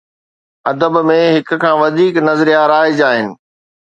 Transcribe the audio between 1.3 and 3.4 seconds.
هڪ کان وڌيڪ نظريا رائج آهن.